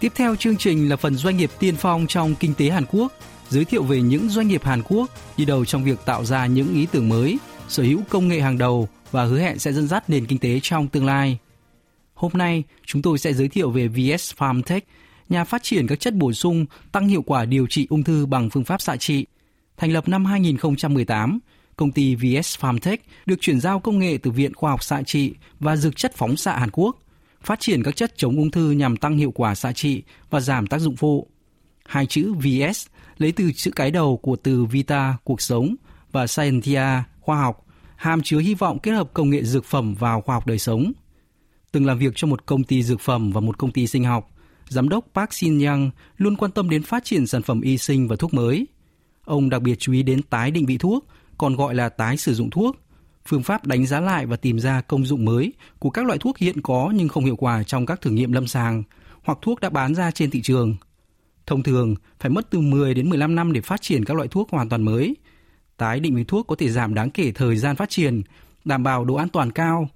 Tiếp 0.00 0.12
theo 0.14 0.36
chương 0.36 0.56
trình 0.56 0.88
là 0.88 0.96
phần 0.96 1.14
doanh 1.14 1.36
nghiệp 1.36 1.50
tiên 1.58 1.74
phong 1.78 2.06
trong 2.06 2.34
kinh 2.34 2.54
tế 2.54 2.70
Hàn 2.70 2.84
Quốc, 2.90 3.12
giới 3.48 3.64
thiệu 3.64 3.82
về 3.82 4.02
những 4.02 4.28
doanh 4.28 4.48
nghiệp 4.48 4.64
Hàn 4.64 4.82
Quốc 4.88 5.10
đi 5.36 5.44
đầu 5.44 5.64
trong 5.64 5.84
việc 5.84 5.98
tạo 6.04 6.24
ra 6.24 6.46
những 6.46 6.74
ý 6.74 6.86
tưởng 6.92 7.08
mới, 7.08 7.38
sở 7.68 7.82
hữu 7.82 8.00
công 8.08 8.28
nghệ 8.28 8.40
hàng 8.40 8.58
đầu 8.58 8.88
và 9.10 9.24
hứa 9.24 9.38
hẹn 9.38 9.58
sẽ 9.58 9.72
dẫn 9.72 9.88
dắt 9.88 10.10
nền 10.10 10.26
kinh 10.26 10.38
tế 10.38 10.60
trong 10.62 10.88
tương 10.88 11.06
lai. 11.06 11.38
Hôm 12.14 12.32
nay, 12.34 12.62
chúng 12.86 13.02
tôi 13.02 13.18
sẽ 13.18 13.32
giới 13.32 13.48
thiệu 13.48 13.70
về 13.70 13.88
VS 13.88 14.34
Farm 14.36 14.62
Tech, 14.62 14.84
nhà 15.30 15.44
phát 15.44 15.62
triển 15.62 15.86
các 15.86 16.00
chất 16.00 16.14
bổ 16.14 16.32
sung 16.32 16.66
tăng 16.92 17.08
hiệu 17.08 17.22
quả 17.22 17.44
điều 17.44 17.66
trị 17.66 17.86
ung 17.90 18.04
thư 18.04 18.26
bằng 18.26 18.50
phương 18.50 18.64
pháp 18.64 18.80
xạ 18.80 18.96
trị. 18.96 19.26
Thành 19.76 19.92
lập 19.92 20.08
năm 20.08 20.24
2018, 20.24 21.38
công 21.76 21.92
ty 21.92 22.14
VS 22.14 22.58
Farmtech 22.58 22.96
được 23.26 23.40
chuyển 23.40 23.60
giao 23.60 23.80
công 23.80 23.98
nghệ 23.98 24.18
từ 24.22 24.30
Viện 24.30 24.54
Khoa 24.54 24.70
học 24.70 24.84
Xạ 24.84 25.02
trị 25.02 25.34
và 25.60 25.76
Dược 25.76 25.96
chất 25.96 26.12
phóng 26.16 26.36
xạ 26.36 26.58
Hàn 26.58 26.70
Quốc, 26.72 26.96
phát 27.42 27.60
triển 27.60 27.82
các 27.82 27.96
chất 27.96 28.12
chống 28.16 28.36
ung 28.36 28.50
thư 28.50 28.70
nhằm 28.70 28.96
tăng 28.96 29.16
hiệu 29.16 29.30
quả 29.30 29.54
xạ 29.54 29.72
trị 29.72 30.02
và 30.30 30.40
giảm 30.40 30.66
tác 30.66 30.78
dụng 30.78 30.96
phụ. 30.96 31.26
Hai 31.84 32.06
chữ 32.06 32.32
VS 32.32 32.86
lấy 33.18 33.32
từ 33.32 33.52
chữ 33.52 33.70
cái 33.76 33.90
đầu 33.90 34.16
của 34.16 34.36
từ 34.36 34.64
Vita, 34.64 35.16
cuộc 35.24 35.40
sống, 35.40 35.74
và 36.12 36.26
Scientia, 36.26 37.02
khoa 37.20 37.40
học, 37.40 37.66
hàm 37.96 38.22
chứa 38.22 38.38
hy 38.38 38.54
vọng 38.54 38.78
kết 38.78 38.92
hợp 38.92 39.10
công 39.14 39.30
nghệ 39.30 39.44
dược 39.44 39.64
phẩm 39.64 39.94
vào 39.94 40.20
khoa 40.20 40.34
học 40.34 40.46
đời 40.46 40.58
sống. 40.58 40.92
Từng 41.72 41.86
làm 41.86 41.98
việc 41.98 42.12
cho 42.14 42.26
một 42.26 42.46
công 42.46 42.64
ty 42.64 42.82
dược 42.82 43.00
phẩm 43.00 43.32
và 43.32 43.40
một 43.40 43.58
công 43.58 43.72
ty 43.72 43.86
sinh 43.86 44.04
học, 44.04 44.29
giám 44.70 44.88
đốc 44.88 45.06
Park 45.14 45.32
Shin 45.32 45.58
Young 45.58 45.90
luôn 46.16 46.36
quan 46.36 46.50
tâm 46.50 46.70
đến 46.70 46.82
phát 46.82 47.04
triển 47.04 47.26
sản 47.26 47.42
phẩm 47.42 47.60
y 47.60 47.78
sinh 47.78 48.08
và 48.08 48.16
thuốc 48.16 48.34
mới. 48.34 48.66
Ông 49.24 49.50
đặc 49.50 49.62
biệt 49.62 49.78
chú 49.78 49.92
ý 49.92 50.02
đến 50.02 50.22
tái 50.22 50.50
định 50.50 50.66
vị 50.66 50.78
thuốc, 50.78 51.06
còn 51.38 51.56
gọi 51.56 51.74
là 51.74 51.88
tái 51.88 52.16
sử 52.16 52.34
dụng 52.34 52.50
thuốc, 52.50 52.76
phương 53.26 53.42
pháp 53.42 53.66
đánh 53.66 53.86
giá 53.86 54.00
lại 54.00 54.26
và 54.26 54.36
tìm 54.36 54.58
ra 54.58 54.80
công 54.80 55.04
dụng 55.04 55.24
mới 55.24 55.52
của 55.78 55.90
các 55.90 56.06
loại 56.06 56.18
thuốc 56.18 56.38
hiện 56.38 56.62
có 56.62 56.92
nhưng 56.94 57.08
không 57.08 57.24
hiệu 57.24 57.36
quả 57.36 57.62
trong 57.62 57.86
các 57.86 58.00
thử 58.00 58.10
nghiệm 58.10 58.32
lâm 58.32 58.46
sàng, 58.46 58.82
hoặc 59.22 59.38
thuốc 59.42 59.60
đã 59.60 59.70
bán 59.70 59.94
ra 59.94 60.10
trên 60.10 60.30
thị 60.30 60.42
trường. 60.42 60.76
Thông 61.46 61.62
thường, 61.62 61.94
phải 62.20 62.30
mất 62.30 62.50
từ 62.50 62.60
10 62.60 62.94
đến 62.94 63.10
15 63.10 63.34
năm 63.34 63.52
để 63.52 63.60
phát 63.60 63.82
triển 63.82 64.04
các 64.04 64.16
loại 64.16 64.28
thuốc 64.28 64.50
hoàn 64.50 64.68
toàn 64.68 64.82
mới. 64.82 65.16
Tái 65.76 66.00
định 66.00 66.14
vị 66.14 66.24
thuốc 66.24 66.46
có 66.46 66.56
thể 66.58 66.68
giảm 66.68 66.94
đáng 66.94 67.10
kể 67.10 67.32
thời 67.32 67.56
gian 67.56 67.76
phát 67.76 67.90
triển, 67.90 68.22
đảm 68.64 68.82
bảo 68.82 69.04
độ 69.04 69.14
an 69.14 69.28
toàn 69.28 69.50
cao. 69.50 69.88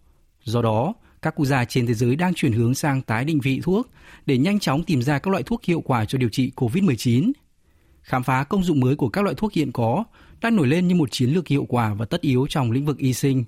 Do 0.44 0.62
đó, 0.62 0.94
các 1.24 1.34
quốc 1.36 1.46
gia 1.46 1.64
trên 1.64 1.86
thế 1.86 1.94
giới 1.94 2.16
đang 2.16 2.34
chuyển 2.34 2.52
hướng 2.52 2.74
sang 2.74 3.02
tái 3.02 3.24
định 3.24 3.40
vị 3.40 3.60
thuốc 3.62 3.90
để 4.26 4.38
nhanh 4.38 4.58
chóng 4.58 4.84
tìm 4.84 5.02
ra 5.02 5.18
các 5.18 5.30
loại 5.30 5.42
thuốc 5.42 5.64
hiệu 5.64 5.80
quả 5.80 6.04
cho 6.04 6.18
điều 6.18 6.28
trị 6.28 6.52
COVID-19. 6.56 7.32
Khám 8.02 8.22
phá 8.22 8.44
công 8.44 8.64
dụng 8.64 8.80
mới 8.80 8.96
của 8.96 9.08
các 9.08 9.24
loại 9.24 9.34
thuốc 9.34 9.52
hiện 9.52 9.72
có 9.72 10.04
đang 10.40 10.56
nổi 10.56 10.66
lên 10.66 10.88
như 10.88 10.94
một 10.94 11.12
chiến 11.12 11.30
lược 11.30 11.48
hiệu 11.48 11.66
quả 11.68 11.94
và 11.94 12.04
tất 12.04 12.20
yếu 12.20 12.46
trong 12.46 12.70
lĩnh 12.70 12.86
vực 12.86 12.98
y 12.98 13.12
sinh. 13.12 13.44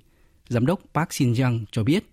Giám 0.49 0.65
đốc 0.65 0.79
Park 0.93 1.13
Shin 1.13 1.33
Young 1.33 1.65
cho 1.71 1.83
biết. 1.83 2.03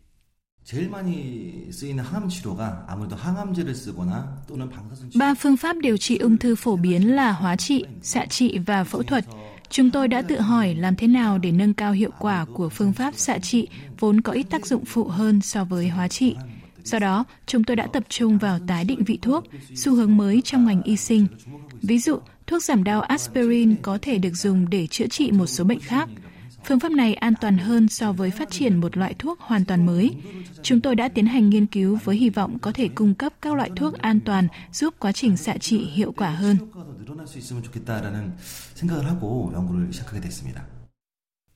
Ba 5.15 5.35
phương 5.35 5.57
pháp 5.57 5.77
điều 5.83 5.97
trị 5.97 6.19
ung 6.19 6.37
thư 6.37 6.57
phổ 6.57 6.77
biến 6.77 7.17
là 7.17 7.33
hóa 7.33 7.57
trị, 7.57 7.85
xạ 8.03 8.27
trị 8.27 8.59
và 8.67 8.85
phẫu 8.85 9.03
thuật. 9.03 9.25
Chúng 9.75 9.91
tôi 9.91 10.09
đã 10.09 10.23
tự 10.23 10.41
hỏi 10.41 10.75
làm 10.75 10.97
thế 10.97 11.07
nào 11.07 11.39
để 11.39 11.53
nâng 11.53 11.75
cao 11.75 11.93
hiệu 11.93 12.11
quả 12.19 12.47
của 12.55 12.69
phương 12.69 12.93
pháp 12.93 13.15
xạ 13.17 13.39
trị 13.39 13.69
vốn 13.99 14.21
có 14.21 14.33
ít 14.33 14.43
tác 14.51 14.67
dụng 14.67 14.85
phụ 14.85 15.05
hơn 15.05 15.41
so 15.41 15.65
với 15.65 15.89
hóa 15.89 16.09
trị. 16.09 16.37
Do 16.85 16.99
đó, 16.99 17.25
chúng 17.47 17.65
tôi 17.65 17.77
đã 17.77 17.87
tập 17.87 18.03
trung 18.09 18.39
vào 18.39 18.59
tái 18.67 18.85
định 18.85 19.05
vị 19.05 19.19
thuốc, 19.23 19.45
xu 19.75 19.95
hướng 19.95 20.17
mới 20.17 20.43
trong 20.45 20.67
ngành 20.67 20.83
y 20.83 20.97
sinh. 20.97 21.27
Ví 21.83 21.99
dụ, 21.99 22.19
thuốc 22.47 22.63
giảm 22.63 22.85
đau 22.85 23.01
aspirin 23.01 23.77
có 23.83 23.99
thể 24.03 24.19
được 24.19 24.35
dùng 24.35 24.71
để 24.71 24.87
chữa 24.87 25.07
trị 25.07 25.33
một 25.33 25.47
số 25.47 25.65
bệnh 25.65 25.81
khác. 25.81 26.09
Phương 26.67 26.81
pháp 26.81 26.93
này 26.93 27.15
an 27.15 27.35
toàn 27.41 27.59
hơn 27.59 27.89
so 27.89 28.13
với 28.13 28.31
phát 28.31 28.51
triển 28.51 28.77
một 28.77 28.97
loại 28.97 29.15
thuốc 29.19 29.41
hoàn 29.41 29.65
toàn 29.65 29.87
mới. 29.87 30.11
Chúng 30.63 30.81
tôi 30.81 30.95
đã 30.95 31.09
tiến 31.09 31.27
hành 31.27 31.51
nghiên 31.51 31.67
cứu 31.67 31.99
với 32.05 32.17
hy 32.17 32.31
vọng 32.31 32.59
có 32.59 32.73
thể 32.73 32.89
cung 32.89 33.15
cấp 33.15 33.33
các 33.43 33.55
loại 33.55 33.71
thuốc 33.77 33.99
an 33.99 34.21
toàn 34.21 34.49
giúp 34.73 34.95
quá 34.99 35.13
trình 35.13 35.37
xạ 35.37 35.57
trị 35.59 35.79
hiệu 35.79 36.13
quả 36.13 36.31
hơn. 36.31 36.57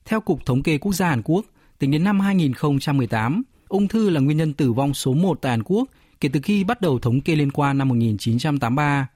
Theo 0.05 0.21
Cục 0.21 0.45
Thống 0.45 0.63
kê 0.63 0.77
Quốc 0.77 0.93
gia 0.93 1.09
Hàn 1.09 1.21
Quốc, 1.23 1.45
tính 1.79 1.91
đến 1.91 2.03
năm 2.03 2.19
2018, 2.19 3.43
ung 3.67 3.87
thư 3.87 4.09
là 4.09 4.19
nguyên 4.19 4.37
nhân 4.37 4.53
tử 4.53 4.73
vong 4.73 4.93
số 4.93 5.13
1 5.13 5.39
tại 5.41 5.49
Hàn 5.49 5.63
Quốc 5.63 5.89
kể 6.19 6.29
từ 6.33 6.39
khi 6.43 6.63
bắt 6.63 6.81
đầu 6.81 6.99
thống 6.99 7.21
kê 7.21 7.35
liên 7.35 7.51
quan 7.51 7.77
năm 7.77 7.87
1983. 7.89 9.07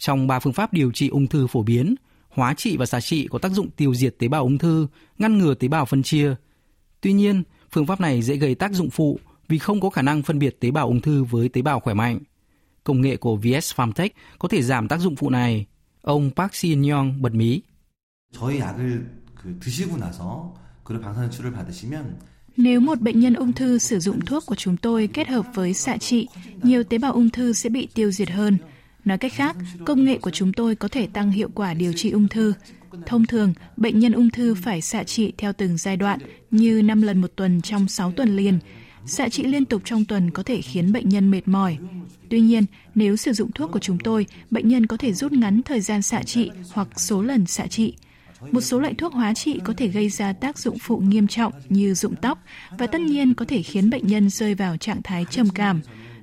Trong 0.00 0.26
ba 0.26 0.40
phương 0.40 0.52
pháp 0.52 0.72
điều 0.72 0.92
trị 0.92 1.08
ung 1.08 1.26
thư 1.26 1.46
phổ 1.46 1.62
biến, 1.62 1.94
hóa 2.34 2.54
trị 2.54 2.76
và 2.76 2.86
xạ 2.86 3.00
trị 3.00 3.28
có 3.30 3.38
tác 3.38 3.52
dụng 3.52 3.70
tiêu 3.70 3.94
diệt 3.94 4.14
tế 4.18 4.28
bào 4.28 4.42
ung 4.42 4.58
thư, 4.58 4.86
ngăn 5.18 5.38
ngừa 5.38 5.54
tế 5.54 5.68
bào 5.68 5.84
phân 5.84 6.02
chia. 6.02 6.34
Tuy 7.00 7.12
nhiên, 7.12 7.42
phương 7.70 7.86
pháp 7.86 8.00
này 8.00 8.22
dễ 8.22 8.36
gây 8.36 8.54
tác 8.54 8.72
dụng 8.72 8.90
phụ 8.90 9.18
vì 9.48 9.58
không 9.58 9.80
có 9.80 9.90
khả 9.90 10.02
năng 10.02 10.22
phân 10.22 10.38
biệt 10.38 10.60
tế 10.60 10.70
bào 10.70 10.86
ung 10.86 11.00
thư 11.00 11.24
với 11.24 11.48
tế 11.48 11.62
bào 11.62 11.80
khỏe 11.80 11.94
mạnh. 11.94 12.18
Công 12.84 13.00
nghệ 13.00 13.16
của 13.16 13.36
VS 13.36 13.74
Farmtech 13.74 14.08
có 14.38 14.48
thể 14.48 14.62
giảm 14.62 14.88
tác 14.88 15.00
dụng 15.00 15.16
phụ 15.16 15.30
này. 15.30 15.66
Ông 16.02 16.30
Park 16.36 16.54
Shin 16.54 16.82
Young 16.82 17.22
bật 17.22 17.34
mí. 17.34 17.60
Nếu 22.56 22.80
một 22.80 23.00
bệnh 23.00 23.20
nhân 23.20 23.34
ung 23.34 23.52
thư 23.52 23.78
sử 23.78 23.98
dụng 23.98 24.20
thuốc 24.20 24.46
của 24.46 24.54
chúng 24.54 24.76
tôi 24.76 25.06
kết 25.06 25.28
hợp 25.28 25.46
với 25.54 25.74
xạ 25.74 25.96
trị, 25.96 26.28
nhiều 26.62 26.84
tế 26.84 26.98
bào 26.98 27.12
ung 27.12 27.30
thư 27.30 27.52
sẽ 27.52 27.68
bị 27.68 27.88
tiêu 27.94 28.10
diệt 28.10 28.30
hơn. 28.30 28.58
Nói 29.04 29.18
cách 29.18 29.32
khác, 29.32 29.56
công 29.84 30.04
nghệ 30.04 30.18
của 30.18 30.30
chúng 30.30 30.52
tôi 30.52 30.74
có 30.74 30.88
thể 30.88 31.06
tăng 31.06 31.30
hiệu 31.30 31.48
quả 31.54 31.74
điều 31.74 31.92
trị 31.92 32.10
ung 32.10 32.28
thư. 32.28 32.52
Thông 33.06 33.26
thường, 33.26 33.54
bệnh 33.76 33.98
nhân 33.98 34.12
ung 34.12 34.30
thư 34.30 34.54
phải 34.54 34.80
xạ 34.80 35.04
trị 35.04 35.32
theo 35.38 35.52
từng 35.52 35.76
giai 35.76 35.96
đoạn, 35.96 36.18
như 36.50 36.82
5 36.82 37.02
lần 37.02 37.20
một 37.20 37.32
tuần 37.36 37.60
trong 37.60 37.88
6 37.88 38.12
tuần 38.12 38.36
liền. 38.36 38.58
Xạ 39.06 39.28
trị 39.28 39.44
liên 39.44 39.64
tục 39.64 39.82
trong 39.84 40.04
tuần 40.04 40.30
có 40.30 40.42
thể 40.42 40.60
khiến 40.60 40.92
bệnh 40.92 41.08
nhân 41.08 41.30
mệt 41.30 41.48
mỏi. 41.48 41.78
Tuy 42.28 42.40
nhiên, 42.40 42.64
nếu 42.94 43.16
sử 43.16 43.32
dụng 43.32 43.52
thuốc 43.52 43.72
của 43.72 43.78
chúng 43.78 43.98
tôi, 43.98 44.26
bệnh 44.50 44.68
nhân 44.68 44.86
có 44.86 44.96
thể 44.96 45.12
rút 45.12 45.32
ngắn 45.32 45.62
thời 45.62 45.80
gian 45.80 46.02
xạ 46.02 46.22
trị 46.22 46.50
hoặc 46.72 46.88
số 47.00 47.22
lần 47.22 47.46
xạ 47.46 47.66
trị. 47.66 47.94
Một 48.50 48.60
số 48.60 48.80
loại 48.80 48.94
thuốc 48.94 49.12
hóa 49.12 49.34
trị 49.34 49.60
có 49.64 49.74
thể 49.76 49.88
gây 49.88 50.08
ra 50.08 50.32
tác 50.32 50.58
dụng 50.58 50.78
phụ 50.78 50.98
nghiêm 50.98 51.26
trọng 51.26 51.52
như 51.68 51.94
rụng 51.94 52.14
tóc 52.22 52.38
và 52.78 52.86
tất 52.86 53.00
nhiên 53.00 53.34
có 53.34 53.44
thể 53.44 53.62
khiến 53.62 53.90
bệnh 53.90 54.06
nhân 54.06 54.30
rơi 54.30 54.54
vào 54.54 54.76
trạng 54.76 55.02
thái 55.02 55.26
trầm 55.30 55.50
cảm. 55.50 55.80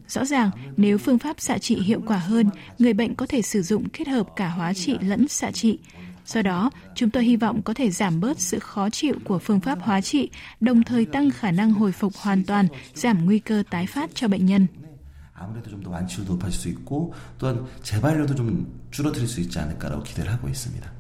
Rõ 0.09 0.25
ràng, 0.25 0.51
nếu 0.77 0.99
phương 0.99 1.19
pháp 1.19 1.41
xạ 1.41 1.59
trị 1.59 1.77
hiệu 1.77 2.01
quả 2.07 2.17
hơn, 2.17 2.51
người 2.79 2.93
bệnh 2.93 3.15
có 3.15 3.27
thể 3.27 3.43
sử 3.43 3.63
dụng 3.63 3.89
kết 3.89 4.09
hợp 4.09 4.27
cả 4.37 4.49
hóa 4.49 4.75
trị 4.75 4.99
lẫn 5.01 5.29
xạ 5.29 5.51
trị. 5.51 5.79
Do 6.27 6.43
đó, 6.43 6.71
chúng 6.95 7.11
tôi 7.11 7.25
hy 7.25 7.37
vọng 7.37 7.63
có 7.63 7.75
thể 7.75 7.91
giảm 7.91 8.21
bớt 8.21 8.41
sự 8.41 8.59
khó 8.59 8.91
chịu 8.91 9.15
của 9.25 9.39
phương 9.39 9.61
pháp 9.61 9.79
hóa 9.83 10.01
trị, 10.01 10.31
đồng 10.61 10.83
thời 10.83 11.05
tăng 11.05 11.31
khả 11.31 11.51
năng 11.51 11.73
hồi 11.73 11.93
phục 11.93 12.17
hoàn 12.17 12.45
toàn, 12.45 12.67
giảm 12.95 13.25
nguy 13.25 13.39
cơ 13.39 13.63
tái 13.71 13.87
phát 13.87 14.11
cho 14.15 14.29
bệnh 14.29 14.47
nhân. 14.47 14.67
아무래도 15.35 15.71
좀 15.71 15.83
완치율도 15.85 16.35
높아질 16.35 16.61
수 16.61 16.69
있고 16.69 17.13
또한 17.39 17.67
재발률도 17.83 18.35
좀 18.35 18.67
줄어들 18.91 19.27
수 19.27 19.41
있지 19.41 19.59
않을까라고 19.59 20.03
기대를 20.03 20.33
하고 20.33 20.49
있습니다. 20.49 20.93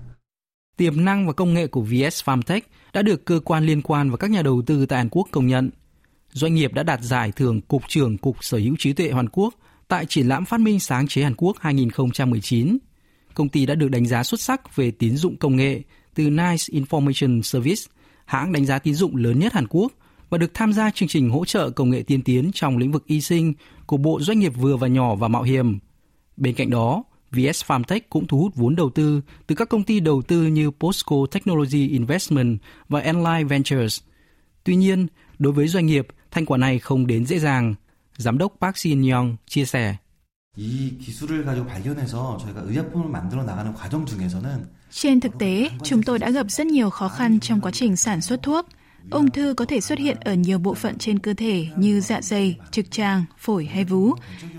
Tiềm 0.77 1.05
năng 1.05 1.27
và 1.27 1.33
công 1.33 1.55
nghệ 1.55 1.67
của 1.67 1.83
VS 1.83 2.25
Farmtech 2.25 2.61
đã 2.93 3.03
được 3.03 3.25
cơ 3.25 3.41
quan 3.45 3.67
liên 3.67 3.83
quan 3.83 4.11
và 4.11 4.17
các 4.17 4.31
nhà 4.31 4.43
đầu 4.43 4.63
tư 4.67 4.87
tại 4.87 4.97
Hàn 4.97 5.09
Quốc 5.11 5.29
công 5.31 5.47
nhận. 5.47 5.71
Doanh 6.32 6.56
nghiệp 6.56 6.74
đã 6.74 6.84
đạt 6.84 7.02
giải 7.02 7.32
thưởng 7.32 7.62
Cục 7.62 7.84
trưởng 7.88 8.18
Cục 8.18 8.44
Sở 8.44 8.58
hữu 8.58 8.76
trí 8.80 8.94
tuệ 8.94 9.12
Hàn 9.12 9.30
Quốc 9.30 9.54
tại 9.88 10.06
triển 10.06 10.28
lãm 10.28 10.46
phát 10.46 10.60
minh 10.60 10.80
sáng 10.80 11.08
chế 11.08 11.24
Hàn 11.24 11.36
Quốc 11.38 11.58
2019. 11.60 12.78
Công 13.34 13.50
ty 13.50 13.66
đã 13.66 13.76
được 13.76 13.88
đánh 13.88 14.06
giá 14.06 14.24
xuất 14.24 14.42
sắc 14.42 14.76
về 14.76 14.92
tín 14.92 15.18
dụng 15.18 15.38
công 15.38 15.56
nghệ 15.56 15.82
từ 16.16 16.30
Nice 16.30 16.66
Information 16.68 17.42
Service, 17.42 17.82
hãng 18.26 18.52
đánh 18.52 18.66
giá 18.66 18.80
tín 18.80 18.94
dụng 18.94 19.16
lớn 19.16 19.40
nhất 19.40 19.54
Hàn 19.54 19.68
Quốc 19.68 19.92
và 20.30 20.38
được 20.38 20.54
tham 20.54 20.74
gia 20.74 20.92
chương 20.92 21.10
trình 21.10 21.30
hỗ 21.30 21.46
trợ 21.46 21.70
công 21.70 21.90
nghệ 21.90 22.04
tiên 22.04 22.22
tiến 22.22 22.52
trong 22.54 22.78
lĩnh 22.78 22.92
vực 22.92 23.06
y 23.06 23.22
sinh 23.22 23.54
của 23.86 23.98
Bộ 23.98 24.20
Doanh 24.22 24.40
nghiệp 24.40 24.54
vừa 24.56 24.78
và 24.78 24.88
nhỏ 24.88 25.16
và 25.16 25.28
mạo 25.28 25.44
hiểm. 25.44 25.80
Bên 26.38 26.56
cạnh 26.56 26.70
đó, 26.70 27.04
VS 27.32 27.64
Farmtech 27.66 28.00
cũng 28.10 28.28
thu 28.28 28.40
hút 28.40 28.56
vốn 28.56 28.76
đầu 28.76 28.90
tư 28.90 29.22
từ 29.48 29.56
các 29.56 29.70
công 29.70 29.84
ty 29.84 30.00
đầu 30.00 30.22
tư 30.22 30.44
như 30.44 30.72
Posco 30.72 31.16
Technology 31.32 31.88
Investment 31.88 32.60
và 32.90 33.00
Enlight 33.00 33.50
Ventures. 33.50 34.02
Tuy 34.64 34.76
nhiên, 34.76 35.08
đối 35.40 35.54
với 35.54 35.68
doanh 35.68 35.86
nghiệp, 35.86 36.08
thành 36.32 36.46
quả 36.46 36.58
này 36.58 36.80
không 36.80 37.08
đến 37.08 37.26
dễ 37.26 37.40
dàng. 37.40 37.76
Giám 38.18 38.38
đốc 38.38 38.54
Park 38.62 38.78
Shin 38.78 39.10
Young 39.12 39.38
chia 39.48 39.66
sẻ. 39.66 39.96
trên 44.92 45.20
thực 45.20 45.40
tế, 45.40 45.70
chúng 45.84 46.04
tôi 46.04 46.20
đã 46.20 46.30
gặp 46.30 46.52
rất 46.52 46.68
nhiều 46.68 46.90
khó 46.90 47.08
khăn 47.08 47.40
trong 47.40 47.62
quá 47.62 47.72
trình 47.72 47.96
sản 47.96 48.22
xuất 48.22 48.44
thuốc. 48.44 48.68
Ung 49.12 49.32
thư 49.32 49.54
có 49.54 49.66
thể 49.66 49.82
xuất 49.82 50.00
hiện 50.00 50.18
ở 50.20 50.34
nhiều 50.34 50.60
bộ 50.60 50.74
phận 50.74 50.98
trên 50.98 51.20
cơ 51.20 51.34
thể 51.34 51.68
như 51.78 52.02
dạ 52.02 52.22
dày, 52.22 52.58
trực 52.72 52.92
tràng, 52.92 53.24
phổi 53.38 53.66
hay 53.66 53.86
vú. 53.86 54.14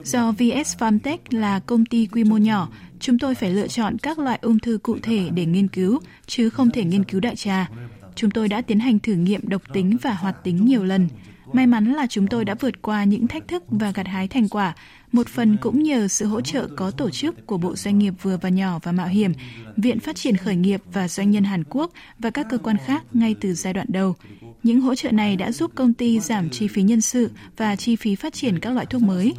Do 0.05 0.33
VS 0.33 0.77
Farmtech 0.79 1.19
là 1.31 1.59
công 1.59 1.87
ty 1.87 2.07
quy 2.07 2.25
mô 2.25 2.37
nhỏ, 2.37 2.69
chúng 3.01 3.19
tôi 3.19 3.35
phải 3.35 3.51
lựa 3.51 3.69
chọn 3.69 3.99
các 3.99 4.19
loại 4.19 4.39
ung 4.43 4.59
thư 4.59 4.79
cụ 4.79 4.99
thể 5.03 5.29
để 5.35 5.47
nghiên 5.47 5.69
cứu, 5.69 6.01
chứ 6.27 6.51
không 6.51 6.71
thể 6.71 6.85
nghiên 6.85 7.05
cứu 7.05 7.21
đại 7.21 7.37
trà. 7.37 7.69
Chúng 8.15 8.31
tôi 8.31 8.49
đã 8.49 8.63
tiến 8.63 8.81
hành 8.81 8.99
thử 8.99 9.13
nghiệm 9.13 9.49
độc 9.49 9.63
tính 9.73 9.97
và 10.03 10.13
hoạt 10.13 10.45
tính 10.45 10.65
nhiều 10.67 10.85
lần. 10.85 11.09
May 11.54 11.68
mắn 11.68 11.94
là 11.94 12.08
chúng 12.10 12.28
tôi 12.28 12.46
đã 12.46 12.56
vượt 12.60 12.82
qua 12.82 13.04
những 13.04 13.28
thách 13.28 13.48
thức 13.48 13.64
và 13.70 13.92
gặt 13.92 14.08
hái 14.08 14.28
thành 14.28 14.50
quả, 14.50 14.76
một 15.12 15.28
phần 15.28 15.58
cũng 15.62 15.84
nhờ 15.84 16.08
sự 16.08 16.28
hỗ 16.28 16.42
trợ 16.42 16.68
có 16.76 16.92
tổ 16.92 17.10
chức 17.10 17.48
của 17.48 17.58
Bộ 17.58 17.76
Doanh 17.76 18.00
nghiệp 18.00 18.14
vừa 18.22 18.38
và 18.38 18.50
nhỏ 18.50 18.80
và 18.84 18.92
mạo 18.92 19.08
hiểm, 19.08 19.34
Viện 19.78 20.00
Phát 20.00 20.16
triển 20.16 20.38
Khởi 20.38 20.56
nghiệp 20.56 20.82
và 20.94 21.08
Doanh 21.08 21.32
nhân 21.32 21.44
Hàn 21.44 21.64
Quốc 21.70 21.92
và 22.20 22.30
các 22.30 22.48
cơ 22.50 22.58
quan 22.58 22.78
khác 22.86 23.04
ngay 23.14 23.36
từ 23.42 23.54
giai 23.54 23.74
đoạn 23.74 23.88
đầu. 23.90 24.16
Những 24.64 24.82
hỗ 24.82 24.96
trợ 24.96 25.12
này 25.12 25.36
đã 25.36 25.52
giúp 25.52 25.72
công 25.76 25.94
ty 25.94 26.20
giảm 26.20 26.50
chi 26.50 26.68
phí 26.68 26.82
nhân 26.82 27.02
sự 27.02 27.32
và 27.58 27.76
chi 27.76 27.96
phí 27.96 28.16
phát 28.16 28.34
triển 28.34 28.60
các 28.60 28.74
loại 28.74 28.86
thuốc 28.86 29.02
mới. 29.02 29.34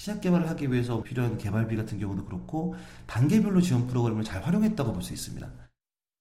시작 0.00 0.22
개발을 0.22 0.48
하기 0.48 0.72
위해서 0.72 1.02
필요한 1.02 1.36
개발비 1.36 1.76
같은 1.76 1.98
경우도 1.98 2.24
그렇고 2.24 2.74
단계별로 3.06 3.60
지원 3.60 3.86
프로그램을 3.86 4.24
잘 4.24 4.42
활용했다고 4.42 4.94
볼 4.94 5.02
있습니다. 5.02 5.46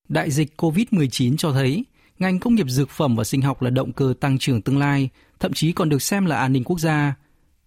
Đại 0.10 0.32
dịch 0.32 0.58
COVID-19 0.58 1.38
cho 1.38 1.54
thấy 1.54 1.86
ngành 2.19 2.39
công 2.39 2.55
nghiệp 2.55 2.69
dược 2.69 2.91
phẩm 2.91 3.17
và 3.17 3.25
sinh 3.25 3.43
học 3.43 3.63
là 3.63 3.71
động 3.71 3.93
cơ 3.93 4.15
tăng 4.21 4.39
trưởng 4.39 4.63
tương 4.63 4.79
lai, 4.79 5.09
thậm 5.41 5.53
chí 5.53 5.73
còn 5.73 5.89
được 5.89 6.03
xem 6.03 6.27
là 6.27 6.37
an 6.37 6.53
ninh 6.53 6.65
quốc 6.65 6.81
gia. 6.81 7.15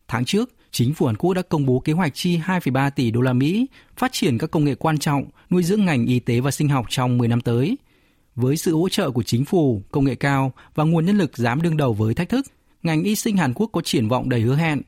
Tháng 0.08 0.26
trước, 0.26 0.50
chính 0.72 0.94
phủ 0.94 1.06
Hàn 1.06 1.18
Quốc 1.18 1.34
đã 1.34 1.42
công 1.42 1.66
bố 1.66 1.80
kế 1.80 1.94
hoạch 1.94 2.14
chi 2.16 2.38
2,3 2.38 2.90
tỷ 2.90 3.12
đô 3.12 3.22
la 3.22 3.34
Mỹ 3.34 3.68
phát 3.98 4.12
triển 4.14 4.38
các 4.38 4.52
công 4.52 4.66
nghệ 4.66 4.76
quan 4.76 4.98
trọng 4.98 5.26
nuôi 5.50 5.64
dưỡng 5.64 5.86
ngành 5.86 6.06
y 6.06 6.20
tế 6.20 6.40
và 6.40 6.52
sinh 6.52 6.70
học 6.70 6.86
trong 6.90 7.18
10 7.18 7.28
năm 7.28 7.42
tới. 7.42 7.78
Với 8.36 8.58
sự 8.58 8.76
hỗ 8.76 8.90
trợ 8.90 9.12
của 9.12 9.24
chính 9.24 9.46
phủ, 9.46 9.82
công 9.92 10.06
nghệ 10.06 10.16
cao 10.16 10.54
và 10.76 10.84
nguồn 10.84 11.06
nhân 11.06 11.18
lực 11.18 11.38
dám 11.38 11.62
đương 11.62 11.78
đầu 11.78 11.94
với 11.94 12.14
thách 12.14 12.30
thức, 12.30 12.46
ngành 12.84 13.04
y 13.04 13.16
sinh 13.16 13.38
Hàn 13.38 13.54
Quốc 13.54 13.70
có 13.74 13.82
triển 13.82 14.08
vọng 14.08 14.30
đầy 14.30 14.42
hứa 14.42 14.56
hẹn. 14.56 14.82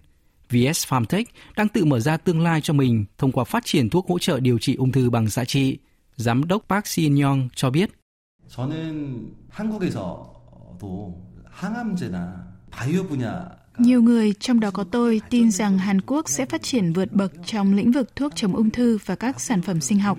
VS 0.50 0.88
Farmtech 0.88 1.24
đang 1.58 1.68
tự 1.68 1.86
mở 1.86 2.00
ra 2.00 2.18
tương 2.18 2.42
lai 2.42 2.62
cho 2.62 2.74
mình 2.74 3.06
thông 3.18 3.32
qua 3.32 3.44
phát 3.44 3.66
triển 3.66 3.90
thuốc 3.90 4.08
hỗ 4.08 4.20
trợ 4.20 4.40
điều 4.40 4.60
trị 4.60 4.76
ung 4.76 4.92
thư 4.92 5.10
bằng 5.10 5.30
xạ 5.30 5.46
trị. 5.46 5.78
Giám 6.16 6.48
đốc 6.48 6.66
Park 6.70 6.86
Shin-yong 6.86 7.50
cho 7.56 7.70
biết. 7.70 7.90
저는 8.55 9.35
한국에서도 9.51 11.21
항암제나 11.51 12.55
바이오 12.71 13.07
분야 13.09 13.65
nhiều 13.79 14.03
người, 14.03 14.33
trong 14.41 14.61
đó 14.61 14.71
có 14.71 14.85
tôi, 14.85 15.21
tin 15.31 15.51
rằng 15.51 15.79
Hàn 15.79 16.01
Quốc 16.01 16.29
sẽ 16.29 16.47
phát 16.47 16.63
triển 16.63 16.93
vượt 16.93 17.13
bậc 17.13 17.33
trong 17.47 17.75
lĩnh 17.75 17.93
vực 17.93 18.17
thuốc 18.17 18.33
chống 18.37 18.57
ung 18.57 18.71
thư 18.71 18.99
và 19.07 19.15
các 19.15 19.41
sản 19.41 19.63
phẩm 19.63 19.81
sinh 19.81 19.99
học. 19.99 20.19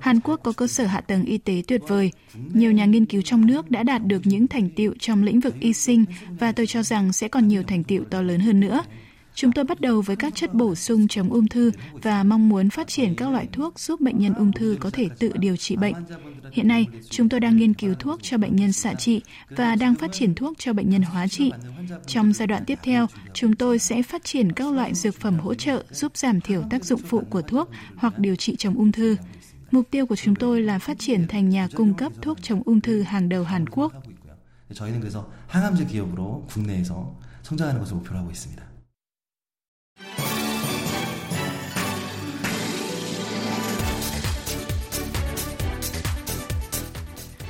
Hàn 0.00 0.20
Quốc 0.20 0.40
có 0.42 0.52
cơ 0.52 0.66
sở 0.66 0.86
hạ 0.86 1.00
tầng 1.00 1.24
y 1.24 1.38
tế 1.38 1.62
tuyệt 1.68 1.80
vời. 1.88 2.12
Nhiều 2.34 2.72
nhà 2.72 2.84
nghiên 2.84 3.06
cứu 3.06 3.22
trong 3.22 3.46
nước 3.46 3.70
đã 3.70 3.82
đạt 3.82 4.06
được 4.06 4.20
những 4.24 4.48
thành 4.48 4.70
tiệu 4.70 4.94
trong 4.98 5.22
lĩnh 5.22 5.40
vực 5.40 5.54
y 5.60 5.72
sinh 5.72 6.04
và 6.38 6.52
tôi 6.52 6.66
cho 6.66 6.82
rằng 6.82 7.12
sẽ 7.12 7.28
còn 7.28 7.48
nhiều 7.48 7.62
thành 7.62 7.84
tiệu 7.84 8.04
to 8.10 8.22
lớn 8.22 8.40
hơn 8.40 8.60
nữa. 8.60 8.80
Chúng 9.36 9.52
tôi 9.52 9.64
bắt 9.64 9.80
đầu 9.80 10.02
với 10.02 10.16
các 10.16 10.34
chất 10.34 10.54
bổ 10.54 10.74
sung 10.74 11.08
chống 11.08 11.30
ung 11.30 11.48
thư 11.48 11.72
và 11.92 12.22
mong 12.22 12.48
muốn 12.48 12.70
phát 12.70 12.88
triển 12.88 13.14
các 13.14 13.30
loại 13.30 13.48
thuốc 13.52 13.80
giúp 13.80 14.00
bệnh 14.00 14.18
nhân 14.18 14.34
ung 14.34 14.52
thư 14.52 14.76
có 14.80 14.90
thể 14.90 15.08
tự 15.18 15.32
điều 15.34 15.56
trị 15.56 15.76
bệnh. 15.76 15.94
Hiện 16.52 16.68
nay, 16.68 16.86
chúng 17.10 17.28
tôi 17.28 17.40
đang 17.40 17.56
nghiên 17.56 17.74
cứu 17.74 17.94
thuốc 17.94 18.22
cho 18.22 18.38
bệnh 18.38 18.56
nhân 18.56 18.72
xạ 18.72 18.94
trị 18.94 19.22
và 19.50 19.76
đang 19.76 19.94
phát 19.94 20.12
triển 20.12 20.34
thuốc 20.34 20.54
cho 20.58 20.72
bệnh 20.72 20.90
nhân 20.90 21.02
hóa 21.02 21.28
trị. 21.28 21.52
Trong 22.06 22.32
giai 22.32 22.46
đoạn 22.46 22.64
tiếp 22.66 22.78
theo, 22.82 23.06
chúng 23.34 23.56
tôi 23.56 23.78
sẽ 23.78 24.02
phát 24.02 24.24
triển 24.24 24.52
các 24.52 24.72
loại 24.72 24.94
dược 24.94 25.14
phẩm 25.14 25.38
hỗ 25.38 25.54
trợ 25.54 25.84
giúp 25.90 26.16
giảm 26.16 26.40
thiểu 26.40 26.62
tác 26.70 26.84
dụng 26.84 27.00
phụ 27.00 27.22
của 27.30 27.42
thuốc 27.42 27.70
hoặc 27.96 28.18
điều 28.18 28.36
trị 28.36 28.56
chống 28.58 28.74
ung 28.74 28.92
thư. 28.92 29.16
Mục 29.70 29.90
tiêu 29.90 30.06
của 30.06 30.16
chúng 30.16 30.34
tôi 30.34 30.62
là 30.62 30.78
phát 30.78 30.98
triển 30.98 31.28
thành 31.28 31.50
nhà 31.50 31.68
cung 31.74 31.94
cấp 31.94 32.12
thuốc 32.22 32.38
chống 32.42 32.62
ung 32.64 32.80
thư 32.80 33.02
hàng 33.02 33.28
đầu 33.28 33.44
Hàn 33.44 33.66
Quốc. 33.66 33.92
저희는 34.74 34.98
그래서 35.00 35.30
항암제 35.46 35.86
기업으로 35.86 36.46
국내에서 36.48 37.14
성장하는 37.42 37.80
것을 37.80 37.94
목표로 37.94 38.18
하고 38.18 38.30
있습니다. 38.30 38.67